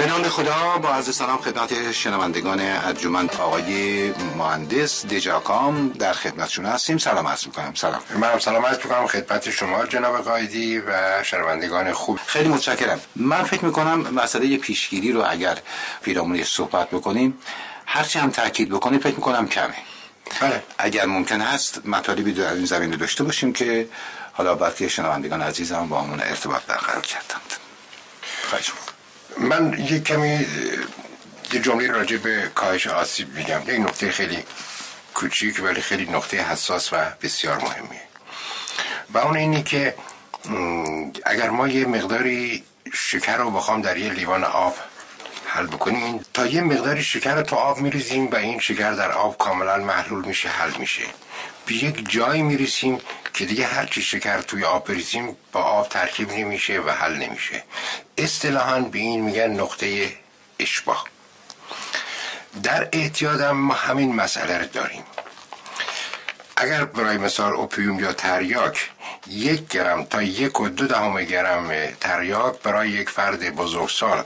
به 0.00 0.06
نام 0.06 0.28
خدا 0.28 0.78
با 0.78 0.88
عرض 0.88 1.16
سلام 1.16 1.38
خدمت 1.38 1.92
شنوندگان 1.92 2.60
ارجمند 2.60 3.34
آقای 3.34 4.10
مهندس 4.36 5.06
دجاکام 5.06 5.88
در 5.88 6.12
خدمتشون 6.12 6.66
هستیم. 6.66 6.98
سلام 6.98 7.26
عرض 7.26 7.46
می‌کنم. 7.46 7.74
سلام. 7.74 8.00
منم 8.16 8.38
سلام 8.38 8.66
عرض 8.66 8.76
می‌کنم. 8.76 9.06
خدمت 9.06 9.50
شما 9.50 9.86
جناب 9.86 10.18
قایدی 10.18 10.78
و 10.78 11.22
شنوندگان 11.22 11.92
خوب. 11.92 12.18
خیلی 12.26 12.48
متشکرم. 12.48 13.00
من 13.16 13.42
فکر 13.42 13.64
می‌کنم 13.64 14.00
مسئله 14.00 14.56
پیشگیری 14.56 15.12
رو 15.12 15.24
اگر 15.30 15.58
پیرامونش 16.02 16.52
صحبت 16.52 16.90
بکنیم 16.90 17.38
هرچی 17.86 18.18
هم 18.18 18.30
تاکید 18.30 18.68
بکنیم 18.68 19.00
فکر 19.00 19.14
می‌کنم 19.14 19.48
کمه. 19.48 19.74
بله. 20.40 20.62
اگر 20.78 21.06
ممکن 21.06 21.40
هست 21.40 21.86
مطالبی 21.86 22.32
در 22.32 22.52
این 22.52 22.64
زمینه 22.64 22.96
داشته 22.96 23.24
باشیم 23.24 23.52
که 23.52 23.88
حالا 24.32 24.54
بلکه 24.54 24.88
شنوندگان 24.88 25.42
عزیزم 25.42 25.86
با 25.88 26.00
همون 26.00 26.20
ارتباط 26.20 26.62
برقرار 26.62 27.02
کردند. 27.02 27.52
خواهش 28.50 28.72
من 29.38 29.72
یک 29.78 30.04
کمی 30.04 30.46
یه 31.52 31.60
جمله 31.60 31.90
راجع 31.90 32.16
به 32.16 32.50
کاهش 32.54 32.86
آسیب 32.86 33.34
میگم. 33.34 33.60
یک 33.66 33.80
نقطه 33.80 34.10
خیلی 34.10 34.44
کوچیک 35.14 35.60
ولی 35.64 35.80
خیلی 35.80 36.06
نقطه 36.06 36.36
حساس 36.36 36.92
و 36.92 36.96
بسیار 37.22 37.56
مهمیه. 37.56 38.00
و 39.14 39.18
اون 39.18 39.36
اینی 39.36 39.62
که 39.62 39.94
اگر 41.24 41.50
ما 41.50 41.68
یه 41.68 41.86
مقداری 41.86 42.64
شکر 42.92 43.36
رو 43.36 43.50
بخوام 43.50 43.82
در 43.82 43.96
یه 43.96 44.12
لیوان 44.12 44.44
آب 44.44 44.76
حل 45.54 45.66
بکنیم. 45.66 46.24
تا 46.34 46.46
یه 46.46 46.62
مقداری 46.62 47.02
شکر 47.02 47.42
تو 47.42 47.56
آب 47.56 47.78
میریزیم 47.78 48.30
و 48.30 48.36
این 48.36 48.58
شکر 48.60 48.92
در 48.92 49.12
آب 49.12 49.38
کاملا 49.38 49.76
محلول 49.76 50.24
میشه 50.24 50.48
حل 50.48 50.72
میشه. 50.78 51.02
به 51.66 51.74
یک 51.84 52.10
جایی 52.10 52.42
می‌رسیم 52.42 52.98
که 53.34 53.44
دیگه 53.44 53.66
هر 53.66 53.86
چی 53.86 54.02
شکر 54.02 54.40
توی 54.40 54.64
آب 54.64 54.84
بریزیم 54.88 55.36
با 55.52 55.62
آب 55.62 55.88
ترکیب 55.88 56.32
نمیشه 56.32 56.80
و 56.80 56.90
حل 56.90 57.14
نمیشه. 57.16 57.62
اصطلاحا 58.18 58.80
به 58.80 58.98
این 58.98 59.20
میگن 59.20 59.50
نقطه 59.60 60.12
اشباه 60.58 61.04
در 62.62 62.88
اعتیادم 62.92 63.56
ما 63.56 63.74
همین 63.74 64.14
مسئله 64.14 64.58
رو 64.58 64.66
داریم. 64.66 65.04
اگر 66.56 66.84
برای 66.84 67.18
مثال 67.18 67.52
اوپیوم 67.52 68.00
یا 68.00 68.12
تریاک 68.12 68.90
یک 69.26 69.68
گرم 69.68 70.04
تا 70.04 70.22
یک 70.22 70.60
و 70.60 70.68
دو 70.68 70.86
دهم 70.86 71.24
گرم 71.24 71.86
تریاک 72.00 72.62
برای 72.62 72.90
یک 72.90 73.10
فرد 73.10 73.54
بزرگسال 73.56 74.24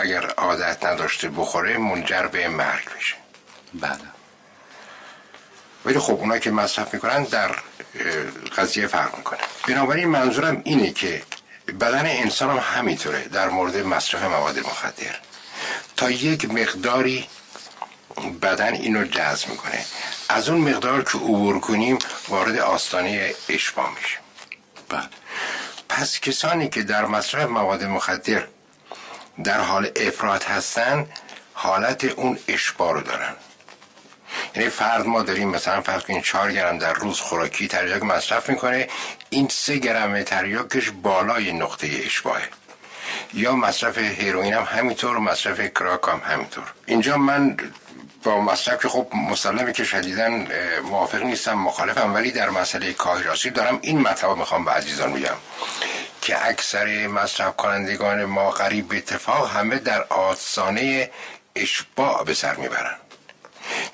اگر 0.00 0.26
عادت 0.26 0.84
نداشته 0.84 1.28
بخوره 1.28 1.78
منجر 1.78 2.26
به 2.26 2.48
مرگ 2.48 2.88
میشه. 2.96 3.14
بله. 3.74 3.98
ولی 5.84 5.98
خب 5.98 6.12
اونا 6.14 6.38
که 6.38 6.50
مصرف 6.50 6.94
می‌کنن 6.94 7.24
در 7.24 7.56
قضیه 8.56 8.86
فرق 8.86 9.16
می‌کنه. 9.16 9.38
بنابراین 9.68 10.08
منظورم 10.08 10.62
اینه 10.64 10.90
که 10.90 11.22
بدن 11.80 12.06
انسان 12.06 12.50
هم 12.50 12.78
همینطوره. 12.78 13.28
در 13.28 13.48
مورد 13.48 13.76
مصرف 13.76 14.22
مواد 14.22 14.58
مخدر. 14.58 15.16
تا 15.96 16.10
یک 16.10 16.50
مقداری 16.50 17.28
بدن 18.42 18.74
اینو 18.74 19.04
جذب 19.04 19.48
می‌کنه. 19.48 19.84
از 20.28 20.48
اون 20.48 20.60
مقدار 20.60 21.04
که 21.04 21.18
عبور 21.18 21.60
کنیم 21.60 21.98
وارد 22.28 22.58
آستانه 22.58 23.34
اشباه 23.48 23.94
میشه 23.94 24.18
بله. 24.88 25.08
پس 25.88 26.20
کسانی 26.20 26.68
که 26.68 26.82
در 26.82 27.04
مصرف 27.04 27.48
مواد 27.48 27.84
مخدر 27.84 28.46
در 29.44 29.60
حال 29.60 29.90
افراد 29.96 30.42
هستن 30.42 31.06
حالت 31.52 32.04
اون 32.04 32.38
اشباه 32.48 32.92
رو 32.92 33.00
دارن. 33.00 33.34
یعنی 34.56 34.68
فرد 34.68 35.06
ما 35.06 35.22
داریم 35.22 35.48
مثلا 35.48 35.80
فرض 35.80 36.02
کنید 36.02 36.22
4 36.22 36.52
گرم 36.52 36.78
در 36.78 36.92
روز 36.92 37.20
خوراکی 37.20 37.68
تریاک 37.68 38.02
مصرف 38.02 38.48
می‌کنه 38.48 38.88
این 39.30 39.48
سه 39.48 39.76
گرم 39.76 40.22
تریاکش 40.22 40.90
بالای 41.02 41.52
نقطه 41.52 41.88
اشباهه 42.06 42.48
یا 43.34 43.56
مصرف 43.56 43.98
هیروئین 43.98 44.54
هم 44.54 44.62
همینطور 44.62 45.18
مصرف 45.18 45.60
کراک 45.60 46.00
هم 46.08 46.22
همینطور. 46.24 46.64
اینجا 46.86 47.16
من 47.16 47.56
با 48.22 48.40
مصرف 48.40 48.82
که 48.82 48.88
خب 48.88 49.06
مسلمه 49.30 49.72
که 49.72 49.84
شدیدن 49.84 50.46
موافق 50.82 51.22
نیستم 51.22 51.54
مخالفم 51.54 52.14
ولی 52.14 52.30
در 52.30 52.50
مسئله 52.50 52.92
کاهی 52.92 53.50
دارم 53.50 53.78
این 53.82 54.00
مطلب 54.00 54.36
می‌خوام 54.36 54.64
به 54.64 54.70
عزیزان 54.70 55.10
میگم 55.12 55.36
که 56.30 56.46
اکثر 56.46 57.06
مصرف 57.06 57.56
کنندگان 57.56 58.24
ما 58.24 58.50
قریب 58.50 58.88
به 58.88 58.96
اتفاق 58.96 59.50
همه 59.50 59.78
در 59.78 60.02
آسانه 60.02 61.10
اشباع 61.56 62.24
به 62.24 62.34
سر 62.34 62.54
می‌برن. 62.54 62.96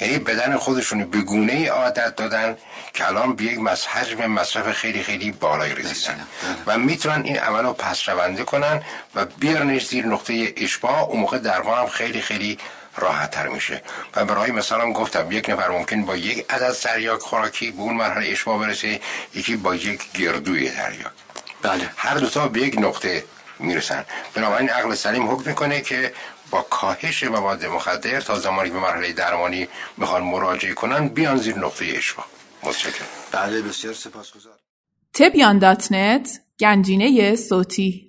یعنی 0.00 0.18
بدن 0.18 0.56
خودشون 0.56 1.04
به 1.04 1.18
گونه 1.20 1.52
ای 1.52 1.66
عادت 1.66 2.16
دادن 2.16 2.56
که 2.94 3.06
الان 3.06 3.36
به 3.36 3.44
یک 3.44 3.58
حجم 3.88 4.26
مصرف 4.26 4.72
خیلی 4.72 5.02
خیلی 5.02 5.32
بالای 5.32 5.74
رسیدن. 5.74 6.26
و 6.66 6.78
می‌تونن 6.78 7.22
این 7.22 7.38
عمل 7.38 7.62
رو 7.62 7.72
پس 7.72 8.08
رونده 8.08 8.44
کنن 8.44 8.82
و 9.14 9.24
بیارنش 9.24 9.86
زیر 9.86 10.06
نقطه 10.06 10.54
اشباع 10.56 11.02
اون 11.02 11.20
موقع 11.20 11.38
درمان 11.38 11.78
هم 11.78 11.86
خیلی 11.86 12.20
خیلی 12.20 12.58
راحت 12.96 13.30
تر 13.30 13.48
میشه. 13.48 13.82
و 14.16 14.24
برای 14.24 14.50
مثال 14.50 14.80
هم 14.80 14.92
گفتم 14.92 15.32
یک 15.32 15.50
نفر 15.50 15.68
ممکن 15.68 16.04
با 16.04 16.16
یک 16.16 16.46
عدد 16.50 16.72
سریاک 16.72 17.20
خوراکی 17.20 17.70
به 17.70 17.80
اون 17.80 17.94
مرحله 17.94 18.28
اشباع 18.28 18.58
برسه 18.58 19.00
یکی 19.34 19.56
با 19.56 19.74
یک 19.74 20.12
گردوی 20.12 20.70
تریاک 20.70 21.25
بله. 21.62 21.90
هر 21.96 22.14
دوتا 22.18 22.48
به 22.48 22.60
یک 22.60 22.78
نقطه 22.78 23.24
می‌رسن. 23.58 24.04
بنابراین 24.34 24.70
عقل 24.70 24.94
سلیم 24.94 25.30
حکم 25.30 25.48
می‌کنه 25.48 25.80
که 25.80 26.12
با 26.50 26.62
کاهش 26.62 27.24
مواد 27.24 27.64
مخدر 27.64 28.20
تا 28.20 28.38
زمانی 28.38 28.70
به 28.70 28.78
مرحله 28.78 29.12
درمانی 29.12 29.68
می‌خوان 29.96 30.22
مراجعه 30.22 30.74
کنن 30.74 31.08
بیان 31.08 31.36
زیر 31.36 31.58
نقطه 31.58 31.84
اشباه 31.96 32.26
متشکرم. 32.62 33.06
بله 33.32 33.62
بسیار 33.62 33.94
سپاسگزار 33.94 34.58
تبیان 35.14 35.58
دات 35.58 35.92
نت 35.92 36.40
گنجینه 36.60 37.36
صوتی. 37.36 38.05